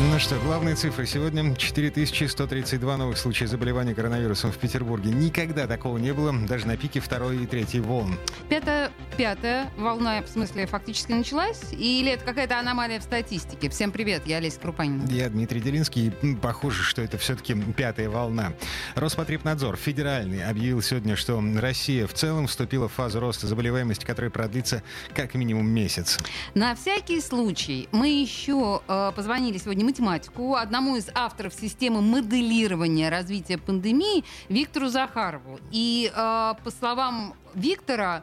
Ну 0.00 0.16
что, 0.20 0.38
главные 0.38 0.76
цифры. 0.76 1.06
Сегодня 1.06 1.56
4132 1.56 2.96
новых 2.96 3.18
случая 3.18 3.48
заболевания 3.48 3.96
коронавирусом 3.96 4.52
в 4.52 4.56
Петербурге. 4.56 5.10
Никогда 5.10 5.66
такого 5.66 5.98
не 5.98 6.14
было, 6.14 6.32
даже 6.46 6.68
на 6.68 6.76
пике 6.76 7.00
второй 7.00 7.42
и 7.42 7.46
третьей 7.46 7.80
волн. 7.80 8.16
Пятая, 8.48 8.92
пятая 9.16 9.72
волна, 9.76 10.22
в 10.22 10.28
смысле, 10.28 10.66
фактически 10.66 11.10
началась? 11.10 11.72
Или 11.72 12.12
это 12.12 12.24
какая-то 12.24 12.60
аномалия 12.60 13.00
в 13.00 13.02
статистике? 13.02 13.68
Всем 13.70 13.90
привет, 13.90 14.24
я 14.24 14.36
Олеся 14.36 14.60
Крупанин. 14.60 15.04
Я 15.08 15.28
Дмитрий 15.30 15.60
Делинский. 15.60 16.12
Похоже, 16.40 16.84
что 16.84 17.02
это 17.02 17.18
все-таки 17.18 17.56
пятая 17.76 18.08
волна. 18.08 18.52
Роспотребнадзор 18.94 19.74
федеральный 19.74 20.44
объявил 20.44 20.80
сегодня, 20.80 21.16
что 21.16 21.42
Россия 21.56 22.06
в 22.06 22.14
целом 22.14 22.46
вступила 22.46 22.88
в 22.88 22.92
фазу 22.92 23.18
роста 23.18 23.48
заболеваемости, 23.48 24.04
которая 24.04 24.30
продлится 24.30 24.84
как 25.12 25.34
минимум 25.34 25.68
месяц. 25.68 26.18
На 26.54 26.76
всякий 26.76 27.20
случай 27.20 27.88
мы 27.90 28.08
еще 28.10 28.80
э, 28.86 29.10
позвонили 29.16 29.58
сегодня 29.58 29.87
математику, 29.88 30.54
одному 30.54 30.96
из 30.96 31.08
авторов 31.14 31.54
системы 31.54 32.02
моделирования 32.02 33.08
развития 33.08 33.56
пандемии 33.56 34.24
Виктору 34.48 34.88
Захарову. 34.88 35.58
И 35.70 36.12
э, 36.14 36.54
по 36.62 36.70
словам 36.70 37.34
Виктора, 37.54 38.22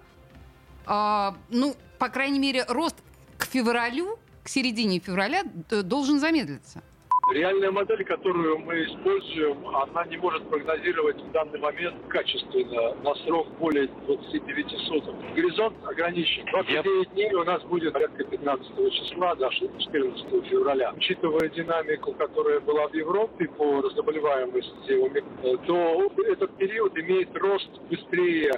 э, 0.85 1.31
ну, 1.49 1.75
по 1.97 2.09
крайней 2.09 2.39
мере, 2.39 2.65
рост 2.67 2.95
к 3.37 3.45
февралю, 3.45 4.19
к 4.43 4.49
середине 4.49 4.99
февраля 4.99 5.43
должен 5.43 6.19
замедлиться. 6.19 6.83
Реальная 7.31 7.71
модель, 7.71 8.05
которую 8.05 8.59
мы 8.59 8.83
используем, 8.83 9.67
она 9.67 10.05
не 10.05 10.17
может 10.17 10.47
прогнозировать 10.47 11.19
в 11.19 11.31
данный 11.31 11.57
момент 11.59 11.95
качественно 12.07 12.93
на 13.03 13.15
срок 13.25 13.47
более 13.59 13.87
29 14.05 14.69
суток. 14.87 15.15
Горизонт 15.35 15.75
ограничен. 15.85 16.45
29 16.45 17.13
дней 17.13 17.33
у 17.33 17.43
нас 17.43 17.63
будет 17.63 17.93
порядка 17.93 18.23
15 18.25 18.93
числа 18.93 19.33
до 19.35 19.49
14 19.49 20.45
февраля. 20.47 20.93
Учитывая 20.95 21.49
динамику, 21.49 22.13
которая 22.13 22.59
была 22.59 22.87
в 22.89 22.93
Европе 22.93 23.47
по 23.57 23.89
заболеваемости, 23.89 25.09
то 25.65 26.11
этот 26.27 26.55
период 26.57 26.95
имеет 26.95 27.35
рост 27.35 27.69
быстрее, 27.89 28.51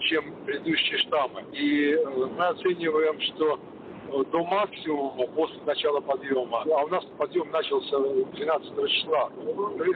чем 0.00 0.34
предыдущие 0.44 0.98
штаммы. 0.98 1.44
И 1.52 1.96
мы 2.36 2.46
оцениваем, 2.46 3.20
что 3.20 3.60
до 4.08 4.44
максимума 4.44 5.26
после 5.34 5.60
начала 5.66 6.00
подъема. 6.00 6.64
А 6.64 6.84
у 6.84 6.88
нас 6.88 7.04
подъем 7.16 7.50
начался 7.50 7.98
12 7.98 8.90
числа. 8.90 9.30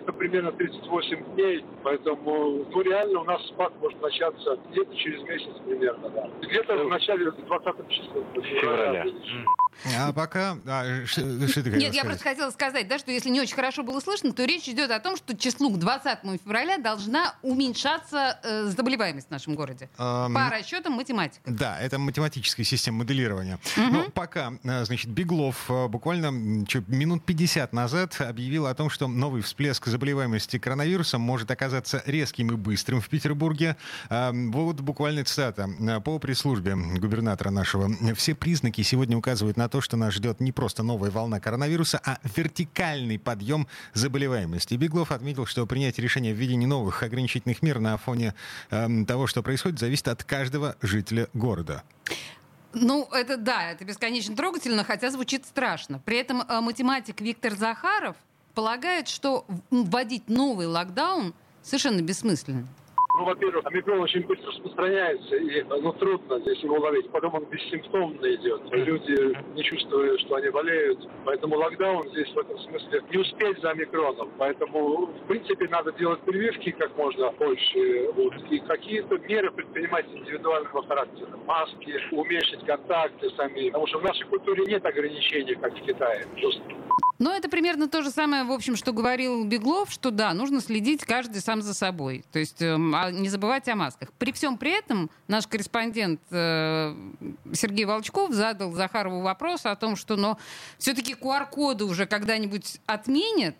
Это 0.00 0.12
примерно 0.12 0.52
38 0.52 1.34
дней, 1.34 1.64
поэтому 1.82 2.64
ну, 2.70 2.80
реально 2.82 3.20
у 3.20 3.24
нас 3.24 3.44
спад 3.48 3.72
может 3.80 4.00
начаться 4.00 4.58
где-то 4.70 4.94
через 4.96 5.22
месяц 5.22 5.52
примерно. 5.66 6.08
Да. 6.10 6.28
Где-то 6.42 6.76
в 6.84 6.88
начале 6.88 7.30
20 7.30 7.88
числа 7.88 8.22
февраля. 8.34 9.06
А 9.96 10.12
пока... 10.12 10.56
А, 10.66 11.04
что, 11.06 11.48
что 11.48 11.62
ты 11.62 11.70
Нет, 11.70 11.80
сказать? 11.80 11.94
я 11.94 12.04
просто 12.04 12.22
хотела 12.22 12.50
сказать, 12.50 12.88
да, 12.88 12.98
что 12.98 13.10
если 13.10 13.30
не 13.30 13.40
очень 13.40 13.54
хорошо 13.54 13.82
было 13.82 14.00
слышно, 14.00 14.32
то 14.32 14.44
речь 14.44 14.68
идет 14.68 14.90
о 14.90 15.00
том, 15.00 15.16
что 15.16 15.36
числу 15.36 15.70
к 15.70 15.78
20 15.78 16.18
февраля 16.44 16.78
должна 16.78 17.34
уменьшаться 17.42 18.38
э, 18.42 18.64
заболеваемость 18.66 19.28
в 19.28 19.30
нашем 19.30 19.54
городе. 19.54 19.88
Um, 19.98 20.34
По 20.34 20.50
расчетам 20.50 20.94
математика. 20.94 21.50
Да, 21.50 21.80
это 21.80 21.98
математическая 21.98 22.64
система 22.64 22.98
моделирования. 22.98 23.58
Угу. 23.76 23.86
Ну, 23.90 24.10
пока, 24.10 24.52
э, 24.62 24.84
значит, 24.84 25.10
Беглов 25.10 25.70
э, 25.70 25.88
буквально 25.88 26.30
минут 26.30 27.24
50 27.24 27.72
назад 27.72 28.20
объявил 28.20 28.66
о 28.66 28.74
том, 28.74 28.90
что 28.90 29.08
новый 29.08 29.42
всплеск 29.42 29.86
заболеваемости 29.86 30.58
коронавирусом 30.58 31.20
может 31.20 31.50
оказаться 31.50 32.02
резким 32.06 32.52
и 32.52 32.56
быстрым 32.56 33.00
в 33.00 33.08
Петербурге. 33.08 33.76
Вот 34.08 34.80
буквально 34.80 35.24
цитата. 35.24 35.68
По 36.04 36.18
пресс-службе 36.18 36.74
губернатора 36.76 37.50
нашего. 37.50 37.90
Все 38.14 38.34
признаки 38.34 38.82
сегодня 38.82 39.16
указывают 39.16 39.56
на 39.56 39.61
то, 39.68 39.80
что 39.80 39.96
нас 39.96 40.14
ждет 40.14 40.40
не 40.40 40.52
просто 40.52 40.82
новая 40.82 41.10
волна 41.10 41.40
коронавируса, 41.40 42.00
а 42.04 42.18
вертикальный 42.36 43.18
подъем 43.18 43.66
заболеваемости. 43.94 44.74
Беглов 44.74 45.12
отметил, 45.12 45.46
что 45.46 45.66
принятие 45.66 46.04
решения 46.04 46.30
о 46.30 46.34
введении 46.34 46.66
новых 46.66 47.02
ограничительных 47.02 47.62
мер 47.62 47.80
на 47.80 47.96
фоне 47.96 48.34
э, 48.70 48.88
того, 49.06 49.26
что 49.26 49.42
происходит, 49.42 49.78
зависит 49.78 50.08
от 50.08 50.24
каждого 50.24 50.76
жителя 50.82 51.28
города. 51.34 51.82
Ну, 52.74 53.06
это 53.12 53.36
да, 53.36 53.70
это 53.70 53.84
бесконечно 53.84 54.34
трогательно, 54.34 54.84
хотя 54.84 55.10
звучит 55.10 55.44
страшно. 55.46 56.00
При 56.04 56.16
этом 56.16 56.42
э, 56.42 56.60
математик 56.60 57.20
Виктор 57.20 57.54
Захаров 57.54 58.16
полагает, 58.54 59.08
что 59.08 59.46
вводить 59.70 60.28
новый 60.28 60.66
локдаун 60.66 61.34
совершенно 61.62 62.00
бессмысленно. 62.00 62.66
Ну, 63.14 63.24
во-первых, 63.24 63.66
омикрон 63.66 64.00
очень 64.00 64.26
быстро 64.26 64.48
распространяется, 64.48 65.36
и 65.36 65.62
ну, 65.64 65.92
трудно 65.92 66.38
здесь 66.40 66.58
его 66.60 66.78
ловить. 66.78 67.10
Потом 67.10 67.34
он 67.34 67.44
бессимптомно 67.44 68.34
идет. 68.34 68.62
Люди 68.70 69.36
не 69.54 69.62
чувствуют, 69.62 70.20
что 70.22 70.36
они 70.36 70.48
болеют. 70.48 70.98
Поэтому 71.26 71.56
локдаун 71.56 72.08
здесь 72.08 72.32
в 72.32 72.38
этом 72.38 72.58
смысле 72.58 73.02
не 73.10 73.18
успеть 73.18 73.60
за 73.60 73.72
омикроном. 73.72 74.30
Поэтому, 74.38 75.06
в 75.06 75.26
принципе, 75.28 75.68
надо 75.68 75.92
делать 75.92 76.20
прививки 76.20 76.70
как 76.70 76.96
можно 76.96 77.30
больше. 77.32 78.08
Вот, 78.14 78.34
и 78.50 78.58
какие-то 78.60 79.18
меры 79.18 79.50
предпринимать 79.50 80.06
индивидуального 80.08 80.82
характера. 80.86 81.38
Маски, 81.46 82.00
уменьшить 82.12 82.64
контакты 82.64 83.28
сами. 83.36 83.66
Потому 83.66 83.86
что 83.88 83.98
в 83.98 84.04
нашей 84.04 84.26
культуре 84.26 84.64
нет 84.66 84.86
ограничений, 84.86 85.54
как 85.56 85.74
в 85.74 85.82
Китае. 85.82 86.24
Просто. 86.40 86.62
Но 87.22 87.32
это 87.32 87.48
примерно 87.48 87.86
то 87.86 88.02
же 88.02 88.10
самое, 88.10 88.42
в 88.42 88.50
общем, 88.50 88.74
что 88.74 88.92
говорил 88.92 89.44
Беглов, 89.44 89.92
что 89.92 90.10
да, 90.10 90.34
нужно 90.34 90.60
следить 90.60 91.04
каждый 91.04 91.40
сам 91.40 91.62
за 91.62 91.72
собой. 91.72 92.24
То 92.32 92.40
есть 92.40 92.60
э, 92.60 92.76
не 92.76 93.28
забывать 93.28 93.68
о 93.68 93.76
масках. 93.76 94.12
При 94.14 94.32
всем 94.32 94.58
при 94.58 94.76
этом 94.76 95.08
наш 95.28 95.46
корреспондент 95.46 96.20
э, 96.32 96.96
Сергей 97.52 97.84
Волчков 97.84 98.32
задал 98.32 98.72
Захарову 98.72 99.20
вопрос 99.20 99.66
о 99.66 99.76
том, 99.76 99.94
что 99.94 100.16
но 100.16 100.36
все-таки 100.78 101.12
QR-коды 101.12 101.84
уже 101.84 102.06
когда-нибудь 102.06 102.80
отменят. 102.86 103.54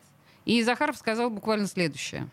И 0.44 0.60
Захаров 0.64 0.96
сказал 0.96 1.30
буквально 1.30 1.68
следующее. 1.68 2.28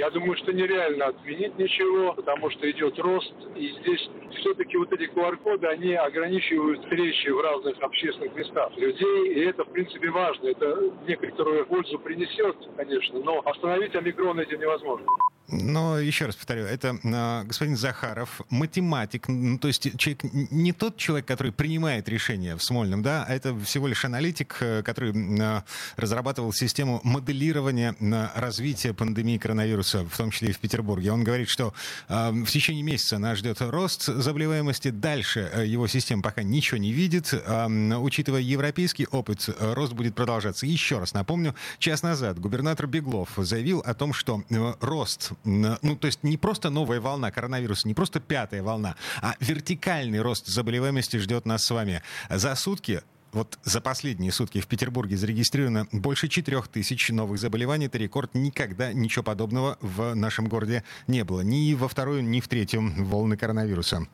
Я 0.00 0.08
думаю, 0.08 0.34
что 0.38 0.50
нереально 0.50 1.08
отменить 1.08 1.58
ничего, 1.58 2.14
потому 2.14 2.48
что 2.48 2.70
идет 2.70 2.98
рост, 2.98 3.34
и 3.54 3.68
здесь 3.80 4.08
все-таки 4.38 4.78
вот 4.78 4.90
эти 4.94 5.02
QR-коды, 5.12 5.66
они 5.66 5.92
ограничивают 5.92 6.80
встречи 6.80 7.28
в 7.28 7.38
разных 7.38 7.78
общественных 7.82 8.34
местах 8.34 8.74
людей, 8.78 9.34
и 9.34 9.40
это, 9.44 9.62
в 9.62 9.70
принципе, 9.70 10.08
важно. 10.08 10.48
Это 10.48 10.90
некоторую 11.06 11.66
пользу 11.66 11.98
принесет, 11.98 12.56
конечно, 12.78 13.20
но 13.20 13.42
остановить 13.44 13.94
омикрон 13.94 14.40
этим 14.40 14.58
невозможно. 14.58 15.06
Но 15.50 15.98
еще 15.98 16.26
раз 16.26 16.36
повторю, 16.36 16.64
это 16.64 16.98
э, 17.02 17.44
господин 17.44 17.76
Захаров, 17.76 18.40
математик, 18.50 19.28
ну, 19.28 19.58
то 19.58 19.68
есть 19.68 19.96
человек, 19.98 20.24
не 20.32 20.72
тот 20.72 20.96
человек, 20.96 21.26
который 21.26 21.52
принимает 21.52 22.08
решения 22.08 22.56
в 22.56 22.62
Смольном, 22.62 23.02
да, 23.02 23.24
а 23.28 23.34
это 23.34 23.58
всего 23.60 23.86
лишь 23.86 24.04
аналитик, 24.04 24.56
э, 24.60 24.82
который 24.82 25.12
э, 25.12 25.62
разрабатывал 25.96 26.52
систему 26.52 27.00
моделирования 27.04 27.94
развития 28.34 28.92
пандемии 28.94 29.38
коронавируса, 29.38 30.04
в 30.04 30.16
том 30.16 30.30
числе 30.30 30.50
и 30.50 30.52
в 30.52 30.58
Петербурге. 30.58 31.12
Он 31.12 31.24
говорит, 31.24 31.48
что 31.48 31.74
э, 32.08 32.30
в 32.30 32.46
течение 32.46 32.82
месяца 32.82 33.18
нас 33.18 33.38
ждет 33.38 33.60
рост 33.60 34.04
заболеваемости, 34.06 34.90
дальше 34.90 35.50
э, 35.52 35.66
его 35.66 35.86
система 35.86 36.22
пока 36.22 36.42
ничего 36.42 36.78
не 36.78 36.92
видит. 36.92 37.32
Э, 37.32 37.66
учитывая 37.96 38.40
европейский 38.40 39.06
опыт, 39.10 39.48
э, 39.48 39.72
рост 39.74 39.92
будет 39.92 40.14
продолжаться. 40.14 40.66
Еще 40.66 40.98
раз 40.98 41.14
напомню, 41.14 41.54
час 41.78 42.02
назад 42.02 42.38
губернатор 42.38 42.86
Беглов 42.86 43.30
заявил 43.36 43.80
о 43.80 43.94
том, 43.94 44.12
что 44.12 44.42
рост 44.80 45.32
ну, 45.44 45.96
то 45.96 46.06
есть 46.06 46.22
не 46.22 46.36
просто 46.36 46.70
новая 46.70 47.00
волна 47.00 47.30
коронавируса, 47.30 47.88
не 47.88 47.94
просто 47.94 48.20
пятая 48.20 48.62
волна, 48.62 48.96
а 49.22 49.34
вертикальный 49.40 50.20
рост 50.20 50.46
заболеваемости 50.46 51.16
ждет 51.16 51.46
нас 51.46 51.64
с 51.64 51.70
вами. 51.70 52.02
За 52.28 52.54
сутки 52.54 53.02
вот 53.32 53.58
за 53.62 53.80
последние 53.80 54.32
сутки 54.32 54.60
в 54.60 54.66
Петербурге 54.66 55.16
зарегистрировано 55.16 55.86
больше 55.92 56.28
4 56.28 56.62
тысяч 56.72 57.10
новых 57.10 57.38
заболеваний. 57.38 57.86
Это 57.86 57.98
рекорд. 57.98 58.34
Никогда 58.34 58.92
ничего 58.92 59.22
подобного 59.22 59.78
в 59.80 60.14
нашем 60.14 60.48
городе 60.48 60.82
не 61.06 61.24
было. 61.24 61.40
Ни 61.42 61.74
во 61.74 61.88
вторую, 61.88 62.24
ни 62.24 62.40
в 62.40 62.48
третью 62.48 62.92
волны 62.96 63.36
коронавируса. 63.36 64.06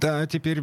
Да, 0.00 0.26
теперь 0.26 0.60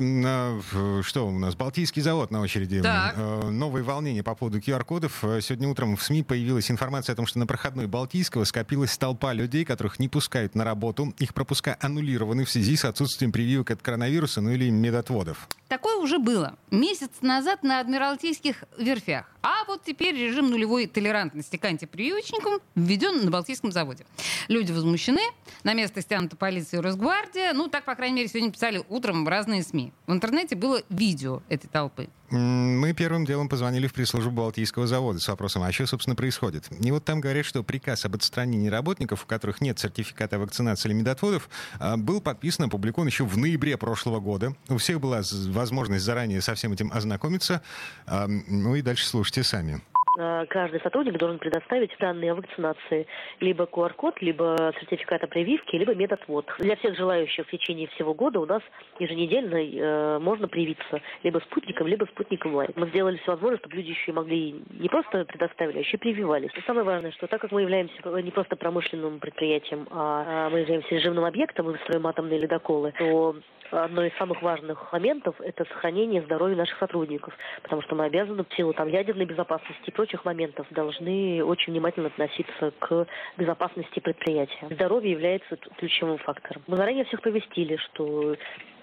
что 1.04 1.28
у 1.28 1.32
нас? 1.32 1.56
Балтийский 1.56 2.02
завод 2.02 2.32
на 2.32 2.40
очереди. 2.40 2.82
Так. 2.82 3.16
Э, 3.18 3.50
новые 3.50 3.84
волнения 3.84 4.24
по 4.24 4.34
поводу 4.34 4.60
QR-кодов. 4.60 5.26
Э, 5.26 5.42
сегодня 5.42 5.68
утром 5.68 5.98
в 5.98 6.04
СМИ 6.04 6.24
появилась 6.24 6.72
информация 6.72 7.14
о 7.14 7.16
том, 7.18 7.26
что 7.26 7.40
на 7.40 7.46
проходной 7.46 7.88
Балтийского 7.88 8.46
скопилась 8.46 8.98
толпа 8.98 9.34
людей, 9.34 9.66
которых 9.66 10.00
не 10.00 10.08
пускают 10.08 10.56
на 10.56 10.64
работу. 10.64 11.14
Их 11.20 11.34
пропуска 11.34 11.78
аннулированы 11.82 12.46
в 12.46 12.50
связи 12.50 12.78
с 12.78 12.86
отсутствием 12.86 13.34
прививок 13.34 13.72
от 13.72 13.82
коронавируса, 13.82 14.40
ну 14.40 14.52
или 14.52 14.70
медотводов. 14.70 15.50
Такое 15.68 15.98
уже 15.98 16.18
было. 16.18 16.56
Месяц 16.72 17.10
назад 17.22 17.64
на 17.64 17.81
Адмиралтейских 17.81 18.64
верфях. 18.78 19.26
А 19.42 19.66
вот 19.68 19.84
теперь 19.84 20.16
режим 20.16 20.50
нулевой 20.50 20.88
толерантности 20.88 21.58
к 21.58 21.66
антипрививочникам 21.66 22.60
введен 22.76 23.26
на 23.26 23.31
Балтийском 23.31 23.72
заводе. 23.72 24.06
Люди 24.48 24.72
возмущены. 24.72 25.22
На 25.64 25.74
место 25.74 26.02
стянута 26.02 26.38
полиция 26.38 26.80
и 26.80 26.84
Росгвардия. 26.84 27.54
Ну, 27.54 27.68
так, 27.68 27.84
по 27.84 27.96
крайней 27.96 28.16
мере, 28.16 28.30
сегодня 28.30 28.52
писали 28.52 28.84
утром 28.90 29.25
там 29.25 29.27
разные 29.27 29.63
СМИ. 29.63 29.92
В 30.07 30.13
интернете 30.13 30.56
было 30.56 30.81
видео 30.89 31.42
этой 31.50 31.68
толпы. 31.68 32.07
Мы 32.30 32.94
первым 32.94 33.25
делом 33.25 33.50
позвонили 33.50 33.88
в 33.88 33.94
пресс-службу 33.94 34.31
Балтийского 34.31 34.88
завода 34.88 35.19
с 35.19 35.27
вопросом, 35.27 35.63
а 35.63 35.72
что, 35.72 35.86
собственно, 35.86 36.16
происходит? 36.16 36.68
И 36.83 36.92
вот 36.92 37.06
там 37.06 37.22
говорят, 37.22 37.45
что 37.45 37.63
приказ 37.63 38.06
об 38.06 38.16
отстранении 38.16 38.68
работников, 38.68 39.24
у 39.24 39.27
которых 39.27 39.62
нет 39.62 39.80
сертификата 39.80 40.39
вакцинации 40.39 40.89
или 40.89 40.95
медотводов, 40.95 41.50
а, 41.80 41.98
был 41.98 42.22
подписан, 42.22 42.66
опубликован 42.66 43.07
еще 43.07 43.25
в 43.25 43.38
ноябре 43.38 43.77
прошлого 43.77 44.19
года. 44.19 44.56
У 44.69 44.77
всех 44.77 45.00
была 45.00 45.22
возможность 45.48 46.04
заранее 46.04 46.42
со 46.42 46.56
всем 46.56 46.74
этим 46.74 46.92
ознакомиться. 46.92 47.62
Ну 48.07 48.75
и 48.75 48.81
дальше 48.81 49.07
слушайте 49.07 49.44
сами. 49.44 49.81
Э, 50.18 50.46
каждый 50.50 50.80
сотрудник 50.82 51.18
должен 51.18 51.40
предоставить 51.40 51.92
данные 52.00 52.32
о 52.32 52.36
вакцинации. 52.36 53.08
Либо 53.40 53.66
QR-код, 53.66 54.22
либо 54.22 54.74
сертификат 54.80 55.24
о 55.24 55.28
прививке, 55.28 55.78
либо 55.78 55.94
медотвод. 55.94 56.46
Для 56.60 56.76
всех 56.78 56.96
желающих 56.96 57.48
в 57.48 57.52
течение 57.52 57.88
всего 57.88 58.14
года 58.14 58.40
у 58.40 58.46
нас 58.46 58.62
еженедельно 59.00 59.56
э, 59.56 60.20
можно 60.20 60.48
привиться 60.48 61.02
либо 61.24 61.40
спутником, 61.40 61.88
либо 61.88 62.06
спутником 62.06 62.56
лайт. 62.56 62.76
Мы 62.76 62.88
сделали 62.90 63.18
все 63.18 63.32
возможное, 63.32 63.60
чтобы 63.60 63.76
люди 63.76 63.90
еще 63.90 64.12
и 64.12 64.16
могли 64.16 64.64
не 64.80 64.90
просто 64.90 65.26
предоставили, 65.26 65.78
а 65.78 65.82
еще 65.82 65.98
и 65.98 66.00
прививались. 66.00 66.52
И 66.56 66.62
самое 66.62 66.86
важное, 66.86 67.12
что 67.12 67.28
так 67.28 67.42
как 67.42 67.52
мы 67.52 67.62
являемся 67.62 67.96
не 68.22 68.32
просто 68.32 68.56
промышленным 68.56 69.20
предприятием, 69.20 69.88
а, 69.92 70.48
а 70.48 70.50
мы 70.50 70.60
являемся 70.60 70.96
режимным 70.96 71.26
объектом, 71.26 71.66
мы 71.68 71.78
строим 71.80 72.08
атомные 72.08 72.40
ледоколы, 72.40 72.94
то 72.98 73.36
одно 73.72 74.06
из 74.06 74.16
самых 74.18 74.42
важных 74.42 74.92
моментов– 74.92 75.36
это 75.40 75.66
сохранение 75.66 76.22
здоровья 76.22 76.56
наших 76.56 76.78
сотрудников, 76.78 77.34
потому 77.64 77.82
что 77.82 77.96
мы 77.96 78.06
обязаны 78.06 78.44
в 78.44 78.56
силу 78.56 78.74
там, 78.74 78.88
ядерной 78.88 79.26
безопасности 79.26 79.90
и 79.90 79.92
прочих 80.06 80.24
моментов 80.24 80.68
должны 80.69 81.44
очень 81.44 81.74
внимательно 81.74 82.07
относиться 82.07 82.72
к 82.78 83.07
безопасности 83.38 84.00
предприятия. 84.00 84.68
Здоровье 84.69 85.12
является 85.12 85.57
ключевым 85.78 86.19
фактором. 86.19 86.62
Мы 86.68 86.78
заранее 86.78 87.06
всех 87.06 87.24
повестили, 87.24 87.78
что 87.78 88.36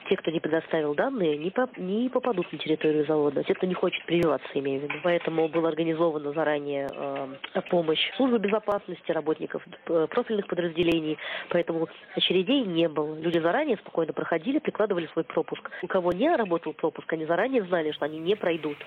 те, 0.09 0.17
кто 0.17 0.33
не 0.33 0.41
предоставил 0.41 0.97
данные, 0.97 1.39
не, 1.39 1.51
по, 1.51 1.69
не 1.77 2.09
попадут 2.09 2.53
на 2.53 2.59
территорию 2.59 3.07
завода. 3.07 3.45
Те, 3.45 3.55
кто 3.55 3.69
не 3.69 3.75
хочет 3.75 4.05
прививаться, 4.05 4.49
имею 4.55 4.81
в 4.81 4.83
виду. 4.83 4.95
Поэтому 5.05 5.47
была 5.47 5.69
организована 5.69 6.33
заранее 6.33 6.89
э, 6.93 7.61
помощь 7.71 8.11
службы 8.17 8.41
безопасности, 8.41 9.13
работников 9.13 9.63
э, 9.87 10.09
профильных 10.11 10.49
подразделений. 10.49 11.19
Поэтому 11.51 11.87
очередей 12.17 12.65
не 12.65 12.89
было. 12.89 13.15
Люди 13.15 13.39
заранее 13.39 13.77
спокойно 13.77 14.13
проходили, 14.13 14.59
прикладывали 14.59 15.07
свой 15.13 15.23
пропуск. 15.25 15.71
У 15.83 15.87
кого 15.87 16.11
не 16.11 16.35
работал 16.35 16.73
пропуск, 16.73 17.13
они 17.13 17.27
заранее 17.27 17.63
знали, 17.63 17.93
что 17.93 18.07
они 18.07 18.19
не 18.19 18.35
пройдут. 18.35 18.79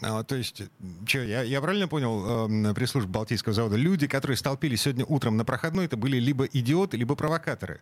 А, 0.00 0.22
то 0.22 0.36
есть, 0.36 0.62
что, 1.06 1.18
я, 1.18 1.42
я 1.42 1.60
правильно 1.60 1.88
понял, 1.88 2.48
э, 2.48 2.74
пресс-служба 2.74 3.10
Балтийского 3.10 3.54
завода, 3.54 3.76
люди, 3.76 4.06
которые 4.06 4.36
столпились 4.36 4.82
сегодня 4.82 5.04
утром 5.04 5.36
на 5.36 5.44
проходной, 5.44 5.86
это 5.86 5.96
были 5.96 6.18
либо 6.18 6.44
идиоты, 6.44 6.96
либо 6.96 7.16
провокаторы? 7.16 7.80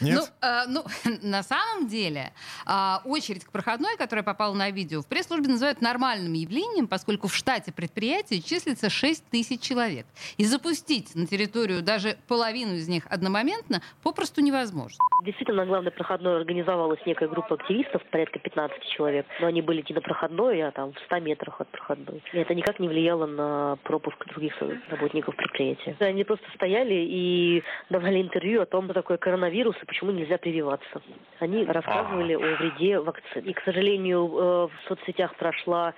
Нет? 0.00 0.32
Ну, 0.40 0.48
э, 0.48 0.64
ну, 0.68 0.84
на 1.22 1.42
самом 1.42 1.88
деле, 1.88 2.32
э, 2.66 2.96
очередь 3.04 3.44
к 3.44 3.50
проходной, 3.50 3.96
которая 3.96 4.22
попала 4.22 4.54
на 4.54 4.70
видео, 4.70 5.02
в 5.02 5.06
пресс-службе 5.06 5.48
называют 5.48 5.80
нормальным 5.80 6.32
явлением, 6.32 6.88
поскольку 6.88 7.28
в 7.28 7.34
штате 7.34 7.72
предприятия 7.72 8.40
числится 8.40 8.90
6 8.90 9.24
тысяч 9.30 9.60
человек. 9.60 10.06
И 10.36 10.44
запустить 10.44 11.14
на 11.14 11.26
территорию 11.26 11.82
даже 11.82 12.16
половину 12.28 12.74
из 12.74 12.88
них 12.88 13.04
одномоментно 13.10 13.82
попросту 14.02 14.40
невозможно. 14.40 14.98
Действительно, 15.24 15.64
на 15.64 15.66
главной 15.66 15.90
проходной 15.90 16.36
организовалась 16.36 17.00
некая 17.06 17.28
группа 17.28 17.56
активистов, 17.56 18.02
порядка 18.10 18.38
15 18.38 18.82
человек. 18.96 19.26
Но 19.40 19.48
они 19.48 19.62
были 19.62 19.84
не 19.88 19.94
на 19.94 20.00
проходной, 20.00 20.62
а 20.62 20.70
там 20.70 20.92
в 20.92 20.98
100 21.06 21.20
метрах 21.20 21.60
от 21.60 21.68
проходной. 21.68 22.22
И 22.32 22.38
это 22.38 22.54
никак 22.54 22.78
не 22.78 22.88
влияло 22.88 23.26
на 23.26 23.76
пропуск 23.82 24.24
других 24.26 24.54
работников 24.88 25.36
предприятия. 25.36 25.96
Они 26.00 26.24
просто 26.24 26.46
стояли 26.54 26.94
и 26.94 27.62
давали 27.90 28.22
интервью 28.22 28.62
о 28.62 28.66
том, 28.66 28.84
что 28.84 28.94
такое 28.94 29.16
коронавирус 29.16 29.57
вирусы, 29.58 29.84
почему 29.86 30.12
нельзя 30.12 30.38
прививаться. 30.38 31.02
Они 31.40 31.64
рассказывали 31.64 32.34
о 32.34 32.56
вреде 32.56 33.00
вакцин. 33.00 33.42
И, 33.44 33.52
к 33.52 33.60
сожалению, 33.62 34.26
э, 34.26 34.68
в 34.68 34.88
соцсетях 34.88 35.34
прошла 35.36 35.94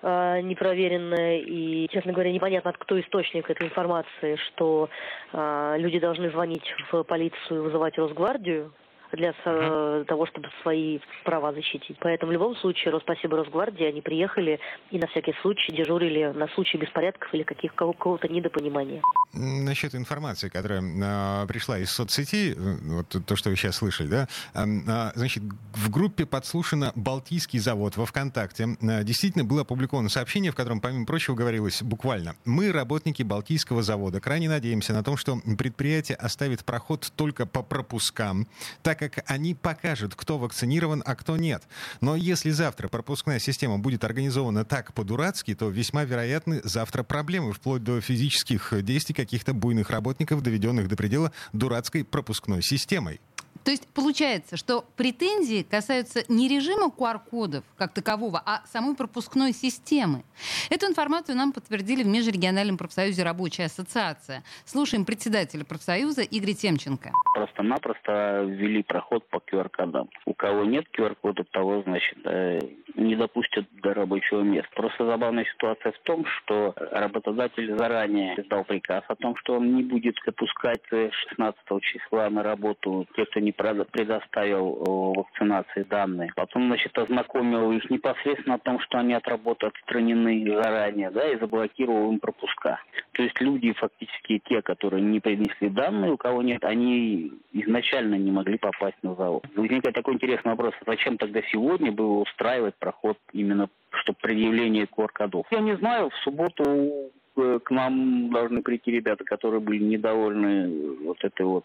э, 0.00 0.40
непроверенная 0.40 1.38
и, 1.38 1.88
честно 1.90 2.12
говоря, 2.12 2.32
непонятно, 2.32 2.72
кто 2.72 2.98
источник 2.98 3.50
этой 3.50 3.66
информации, 3.66 4.36
что 4.46 4.88
э, 5.32 5.74
люди 5.78 5.98
должны 5.98 6.30
звонить 6.30 6.74
в 6.90 7.02
полицию 7.04 7.60
и 7.60 7.64
вызывать 7.64 7.98
Росгвардию 7.98 8.72
для 9.12 9.30
uh-huh. 9.30 10.04
того, 10.04 10.26
чтобы 10.26 10.48
свои 10.62 10.98
права 11.24 11.52
защитить. 11.52 11.96
Поэтому 12.00 12.30
в 12.30 12.32
любом 12.32 12.56
случае, 12.56 12.92
Роспасибо 12.92 13.36
Росгвардии, 13.36 13.84
они 13.84 14.00
приехали 14.00 14.60
и 14.90 14.98
на 14.98 15.06
всякий 15.08 15.34
случай 15.42 15.72
дежурили 15.72 16.32
на 16.34 16.48
случай 16.48 16.78
беспорядков 16.78 17.32
или 17.34 17.42
каких, 17.42 17.74
какого-то 17.74 18.28
недопонимания. 18.28 19.02
Насчет 19.32 19.94
информации, 19.94 20.48
которая 20.48 20.82
э, 20.82 21.46
пришла 21.46 21.78
из 21.78 21.90
соцсети, 21.90 22.54
э, 22.54 22.76
вот 22.82 23.16
то, 23.26 23.36
что 23.36 23.50
вы 23.50 23.56
сейчас 23.56 23.76
слышали, 23.76 24.08
да, 24.08 24.28
э, 24.54 25.12
значит, 25.14 25.42
в 25.74 25.90
группе 25.90 26.26
подслушано 26.26 26.92
Балтийский 26.94 27.58
завод 27.58 27.96
во 27.96 28.06
ВКонтакте. 28.06 28.76
Действительно 28.80 29.44
было 29.44 29.62
опубликовано 29.62 30.08
сообщение, 30.08 30.52
в 30.52 30.54
котором, 30.54 30.80
помимо 30.80 31.06
прочего, 31.06 31.34
говорилось 31.34 31.82
буквально 31.82 32.36
«Мы, 32.44 32.72
работники 32.72 33.22
Балтийского 33.22 33.82
завода, 33.82 34.20
крайне 34.20 34.48
надеемся 34.48 34.92
на 34.92 35.02
том, 35.02 35.16
что 35.16 35.38
предприятие 35.58 36.16
оставит 36.16 36.64
проход 36.64 37.12
только 37.16 37.46
по 37.46 37.62
пропускам, 37.62 38.46
так 38.82 39.01
как 39.08 39.24
они 39.30 39.54
покажут, 39.54 40.14
кто 40.14 40.38
вакцинирован, 40.38 41.02
а 41.04 41.14
кто 41.14 41.36
нет. 41.36 41.62
Но 42.00 42.16
если 42.16 42.50
завтра 42.50 42.88
пропускная 42.88 43.38
система 43.38 43.78
будет 43.78 44.04
организована 44.04 44.64
так 44.64 44.92
по-дурацки, 44.94 45.54
то 45.54 45.68
весьма 45.68 46.04
вероятны 46.04 46.60
завтра 46.64 47.02
проблемы, 47.02 47.52
вплоть 47.52 47.82
до 47.82 48.00
физических 48.00 48.72
действий 48.82 49.14
каких-то 49.14 49.54
буйных 49.54 49.90
работников, 49.90 50.42
доведенных 50.42 50.88
до 50.88 50.96
предела 50.96 51.32
дурацкой 51.52 52.04
пропускной 52.04 52.62
системой. 52.62 53.20
То 53.64 53.70
есть 53.70 53.86
получается, 53.94 54.56
что 54.56 54.84
претензии 54.96 55.62
касаются 55.62 56.24
не 56.28 56.48
режима 56.48 56.88
QR-кодов 56.88 57.64
как 57.76 57.92
такового, 57.92 58.42
а 58.44 58.62
самой 58.66 58.96
пропускной 58.96 59.52
системы. 59.52 60.24
Эту 60.70 60.86
информацию 60.86 61.36
нам 61.36 61.52
подтвердили 61.52 62.02
в 62.02 62.06
Межрегиональном 62.08 62.76
профсоюзе 62.76 63.22
Рабочая 63.22 63.64
ассоциация. 63.64 64.42
Слушаем 64.64 65.04
председателя 65.04 65.64
профсоюза 65.64 66.22
Игоря 66.22 66.54
Темченко. 66.54 67.12
Просто-напросто 67.34 68.44
ввели 68.48 68.82
проход 68.82 69.28
по 69.28 69.36
QR-кодам. 69.36 70.08
У 70.26 70.34
кого 70.34 70.64
нет 70.64 70.86
QR-кода, 70.96 71.44
того, 71.44 71.82
значит, 71.82 72.18
э, 72.24 72.58
не 72.94 73.16
допустят 73.16 73.66
до 73.82 73.94
рабочего 73.94 74.42
места. 74.42 74.70
Просто 74.74 75.06
забавная 75.06 75.44
ситуация 75.44 75.92
в 75.92 75.98
том, 76.00 76.24
что 76.26 76.74
работодатель 76.76 77.76
заранее 77.76 78.40
издал 78.40 78.64
приказ 78.64 79.02
о 79.08 79.16
том, 79.16 79.36
что 79.36 79.54
он 79.54 79.74
не 79.74 79.82
будет 79.82 80.16
допускать 80.24 80.82
16 80.90 81.58
числа 81.82 82.28
на 82.30 82.42
работу 82.42 83.06
тех, 83.16 83.28
кто 83.30 83.40
не 83.40 83.52
предоставил 83.52 85.12
вакцинации 85.14 85.82
данные. 85.82 86.32
Потом, 86.34 86.66
значит, 86.66 86.96
ознакомил 86.96 87.72
их 87.72 87.88
непосредственно 87.90 88.56
о 88.56 88.58
том, 88.58 88.80
что 88.80 88.98
они 88.98 89.14
от 89.14 89.26
работы 89.28 89.66
отстранены 89.66 90.44
заранее, 90.62 91.10
да, 91.10 91.28
и 91.30 91.38
заблокировал 91.38 92.10
им 92.12 92.18
пропуска. 92.18 92.80
То 93.12 93.22
есть 93.22 93.40
люди, 93.40 93.72
фактически 93.72 94.40
те, 94.48 94.62
которые 94.62 95.02
не 95.02 95.20
принесли 95.20 95.68
данные, 95.68 96.12
у 96.12 96.16
кого 96.16 96.42
нет, 96.42 96.64
они 96.64 97.32
изначально 97.52 98.14
не 98.14 98.30
могли 98.30 98.58
попасть 98.58 98.96
на 99.02 99.14
завод. 99.14 99.44
Возникает 99.54 99.94
такой 99.94 100.14
интересный 100.14 100.52
вопрос, 100.52 100.74
зачем 100.86 101.18
тогда 101.18 101.40
сегодня 101.50 101.92
было 101.92 102.20
устраивать 102.20 102.74
проход 102.82 103.16
именно 103.32 103.68
чтобы 104.02 104.18
предъявление 104.20 104.86
QR-кодов. 104.86 105.46
Я 105.50 105.60
не 105.60 105.76
знаю, 105.76 106.10
в 106.10 106.16
субботу 106.24 107.12
э, 107.36 107.60
к 107.62 107.70
нам 107.70 108.30
должны 108.32 108.62
прийти 108.62 108.90
ребята, 108.90 109.22
которые 109.22 109.60
были 109.60 109.84
недовольны 109.84 110.96
вот 111.04 111.22
этой 111.22 111.46
вот 111.46 111.64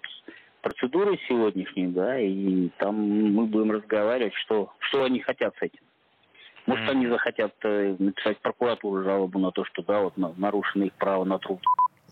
процедурой 0.61 1.19
сегодняшней, 1.27 1.87
да, 1.87 2.19
и 2.19 2.69
там 2.77 2.95
мы 3.33 3.45
будем 3.45 3.71
разговаривать, 3.71 4.35
что, 4.35 4.71
что 4.79 5.05
они 5.05 5.21
хотят 5.21 5.55
с 5.57 5.61
этим. 5.63 5.79
Может, 6.67 6.89
они 6.89 7.07
захотят 7.07 7.53
э, 7.63 7.95
написать 7.97 8.37
прокуратуру 8.39 9.03
жалобу 9.03 9.39
на 9.39 9.51
то, 9.51 9.63
что, 9.65 9.81
да, 9.81 10.01
вот 10.01 10.17
нарушено 10.17 10.85
их 10.85 10.93
право 10.93 11.23
на 11.23 11.39
труд. 11.39 11.61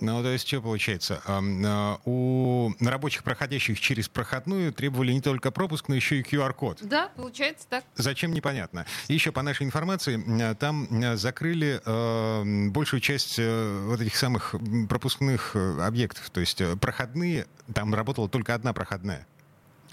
Ну, 0.01 0.21
то 0.21 0.29
есть 0.29 0.47
что 0.47 0.61
получается? 0.61 1.21
А, 1.25 1.99
у 2.05 2.71
рабочих, 2.81 3.23
проходящих 3.23 3.79
через 3.79 4.09
проходную, 4.09 4.73
требовали 4.73 5.13
не 5.13 5.21
только 5.21 5.51
пропуск, 5.51 5.87
но 5.87 5.95
еще 5.95 6.19
и 6.19 6.21
QR-код. 6.21 6.79
Да, 6.81 7.09
получается 7.15 7.65
так. 7.69 7.85
Зачем, 7.95 8.33
непонятно. 8.33 8.85
И 9.07 9.13
еще, 9.13 9.31
по 9.31 9.41
нашей 9.41 9.65
информации, 9.65 10.53
там 10.55 10.87
закрыли 11.17 11.81
э, 11.85 12.69
большую 12.69 12.99
часть 12.99 13.35
э, 13.39 13.85
вот 13.87 14.01
этих 14.01 14.17
самых 14.17 14.55
пропускных 14.89 15.55
э, 15.55 15.81
объектов. 15.81 16.29
То 16.29 16.41
есть 16.41 16.61
проходные, 16.81 17.47
там 17.73 17.95
работала 17.95 18.27
только 18.27 18.53
одна 18.53 18.73
проходная. 18.73 19.25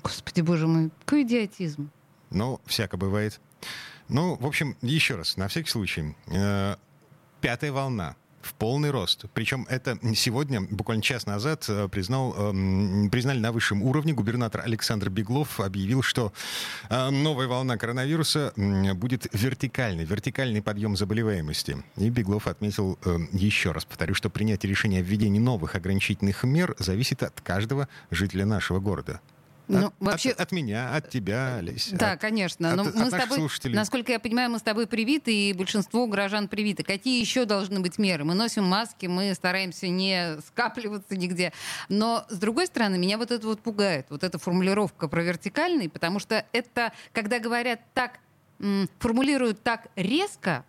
Господи, 0.03 0.41
боже 0.41 0.67
мой, 0.67 0.91
какой 1.05 1.23
идиотизм. 1.23 1.91
Ну, 2.31 2.61
всяко 2.67 2.97
бывает. 2.97 3.41
Ну, 4.09 4.35
в 4.35 4.47
общем, 4.47 4.77
еще 4.83 5.15
раз, 5.15 5.37
на 5.37 5.47
всякий 5.47 5.71
случай. 5.71 6.17
Пятая 7.41 7.73
волна 7.73 8.17
в 8.43 8.55
полный 8.55 8.91
рост. 8.91 9.25
Причем 9.35 9.67
это 9.69 9.99
сегодня, 10.15 10.61
буквально 10.61 11.03
час 11.03 11.27
назад, 11.27 11.65
э, 11.69 11.89
признал, 11.89 12.35
эм, 12.37 13.11
признали 13.11 13.39
на 13.39 13.53
высшем 13.53 13.83
уровне. 13.83 14.13
Губернатор 14.13 14.63
Александр 14.65 15.11
Беглов 15.11 15.61
объявил, 15.61 16.03
что 16.03 16.33
э, 16.89 17.11
новая 17.11 17.47
волна 17.47 17.77
коронавируса 17.77 18.53
будет 18.95 19.27
вертикальной, 19.33 20.05
вертикальный 20.05 20.63
подъем 20.63 20.97
заболеваемости. 20.97 21.83
И 21.97 22.11
Беглов 22.11 22.47
отметил 22.47 22.99
э, 23.05 23.19
еще 23.33 23.73
раз, 23.73 23.85
повторю, 23.85 24.15
что 24.15 24.31
принятие 24.31 24.71
решения 24.71 24.99
о 24.99 25.03
введении 25.03 25.41
новых 25.41 25.75
ограничительных 25.75 26.45
мер 26.45 26.75
зависит 26.79 27.23
от 27.23 27.41
каждого 27.41 27.89
жителя 28.11 28.47
нашего 28.47 28.81
города. 28.81 29.21
Ну, 29.69 29.87
от, 29.87 29.95
вообще... 30.01 30.31
от, 30.31 30.41
от 30.41 30.53
меня, 30.53 30.95
от 30.95 31.09
тебя, 31.09 31.57
Олеся. 31.57 31.97
Да, 31.97 32.13
от, 32.13 32.21
конечно. 32.21 32.75
Но 32.75 32.83
от, 32.83 32.95
мы 32.95 33.03
от 33.03 33.09
с 33.09 33.17
тобой, 33.17 33.39
слушателей. 33.39 33.77
насколько 33.77 34.13
я 34.13 34.21
понимаю, 34.21 34.51
мы 34.51 34.59
с 34.59 34.63
тобой 34.63 34.87
привиты, 34.87 35.35
и 35.35 35.53
большинство 35.53 36.07
горожан 36.07 36.49
привиты. 36.49 36.83
Какие 36.83 37.21
еще 37.21 37.45
должны 37.45 37.81
быть 37.81 37.99
меры? 37.99 38.25
Мы 38.25 38.35
носим 38.35 38.65
маски, 38.65 39.07
мы 39.07 39.35
стараемся 39.35 39.89
не 39.89 40.39
скапливаться 40.47 41.17
нигде. 41.17 41.53
Но, 41.89 42.27
с 42.29 42.39
другой 42.39 42.67
стороны, 42.67 42.99
меня 42.99 43.19
вот 43.19 43.31
это 43.31 43.47
вот 43.47 43.61
пугает, 43.61 44.07
вот 44.11 44.25
эта 44.25 44.39
формулировка 44.39 45.09
про 45.09 45.23
вертикальный, 45.23 45.89
потому 45.89 46.19
что 46.19 46.45
это, 46.53 46.93
когда 47.13 47.39
говорят 47.39 47.81
так, 47.95 48.19
формулируют 48.99 49.63
так 49.63 49.89
резко, 49.97 50.65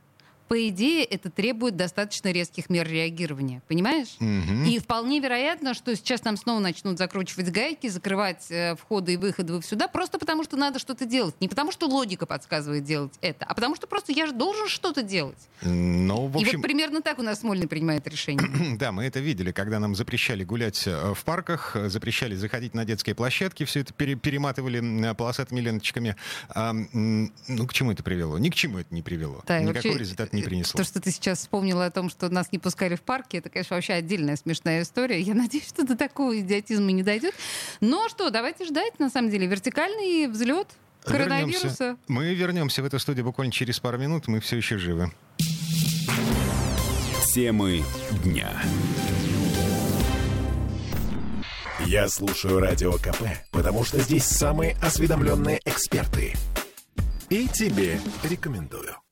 по 0.53 0.67
идее, 0.67 1.03
это 1.03 1.31
требует 1.31 1.75
достаточно 1.75 2.31
резких 2.31 2.69
мер 2.69 2.87
реагирования. 2.87 3.63
Понимаешь? 3.67 4.15
Угу. 4.19 4.69
И 4.69 4.77
вполне 4.77 5.19
вероятно, 5.19 5.73
что 5.73 5.95
сейчас 5.95 6.21
там 6.21 6.37
снова 6.37 6.59
начнут 6.59 6.99
закручивать 6.99 7.49
гайки, 7.51 7.87
закрывать 7.87 8.51
э, 8.51 8.75
входы 8.75 9.15
и 9.15 9.17
выходы 9.17 9.59
сюда, 9.63 9.87
просто 9.87 10.19
потому 10.19 10.43
что 10.43 10.55
надо 10.55 10.77
что-то 10.77 11.07
делать. 11.07 11.33
Не 11.39 11.47
потому 11.47 11.71
что 11.71 11.87
логика 11.87 12.27
подсказывает 12.27 12.83
делать 12.83 13.13
это, 13.21 13.45
а 13.45 13.55
потому 13.55 13.75
что 13.75 13.87
просто 13.87 14.11
я 14.11 14.27
же 14.27 14.33
должен 14.33 14.67
что-то 14.67 15.01
делать. 15.01 15.49
Ну, 15.63 16.27
в 16.27 16.37
общем... 16.37 16.47
И 16.47 16.55
вот 16.57 16.61
примерно 16.61 17.01
так 17.01 17.17
у 17.17 17.23
нас 17.23 17.39
Смольный 17.39 17.67
принимает 17.67 18.07
решение. 18.07 18.77
да, 18.77 18.91
мы 18.91 19.05
это 19.05 19.21
видели, 19.21 19.51
когда 19.51 19.79
нам 19.79 19.95
запрещали 19.95 20.43
гулять 20.43 20.85
э, 20.85 21.15
в 21.15 21.23
парках, 21.23 21.75
запрещали 21.87 22.35
заходить 22.35 22.75
на 22.75 22.85
детские 22.85 23.15
площадки, 23.15 23.65
все 23.65 23.79
это 23.79 23.91
пере 23.91 24.13
перематывали 24.13 25.15
полосатыми 25.15 25.61
ленточками. 25.61 26.15
А, 26.49 26.73
ну, 26.73 27.67
к 27.67 27.73
чему 27.73 27.91
это 27.91 28.03
привело? 28.03 28.37
Ни 28.37 28.51
к 28.51 28.53
чему 28.53 28.77
это 28.77 28.93
не 28.93 29.01
привело. 29.01 29.41
Да, 29.47 29.59
Никакой 29.59 29.89
вообще... 29.89 29.97
результат 29.97 30.31
не 30.31 30.42
принесло. 30.43 30.77
То, 30.77 30.83
что 30.83 31.01
ты 31.01 31.11
сейчас 31.11 31.39
вспомнила 31.39 31.85
о 31.85 31.91
том, 31.91 32.09
что 32.09 32.29
нас 32.29 32.51
не 32.51 32.59
пускали 32.59 32.95
в 32.95 33.01
парке, 33.01 33.39
это, 33.39 33.49
конечно, 33.49 33.75
вообще 33.75 33.93
отдельная 33.93 34.35
смешная 34.35 34.83
история. 34.83 35.19
Я 35.19 35.33
надеюсь, 35.35 35.67
что 35.67 35.85
до 35.85 35.95
такого 35.95 36.39
идиотизма 36.39 36.91
не 36.91 37.03
дойдет. 37.03 37.33
Но 37.81 38.09
что, 38.09 38.29
давайте 38.29 38.65
ждать, 38.65 38.99
на 38.99 39.09
самом 39.09 39.29
деле, 39.29 39.47
вертикальный 39.47 40.27
взлет 40.27 40.67
коронавируса. 41.03 41.67
Вернемся. 41.67 41.97
Мы 42.07 42.33
вернемся 42.33 42.81
в 42.81 42.85
эту 42.85 42.99
студию 42.99 43.25
буквально 43.25 43.51
через 43.51 43.79
пару 43.79 43.97
минут, 43.97 44.27
мы 44.27 44.39
все 44.39 44.57
еще 44.57 44.77
живы. 44.77 45.11
Темы 47.33 47.83
дня. 48.23 48.51
Я 51.85 52.07
слушаю 52.07 52.59
Радио 52.59 52.93
КП, 52.93 53.23
потому 53.51 53.83
что 53.83 53.99
здесь 53.99 54.23
самые 54.23 54.77
осведомленные 54.81 55.59
эксперты. 55.65 56.33
И 57.29 57.47
тебе 57.47 57.99
рекомендую. 58.23 59.02